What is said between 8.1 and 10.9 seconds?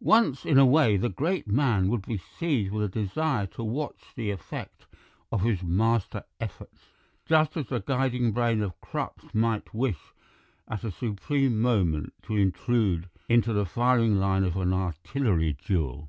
brain of Krupp's might wish at a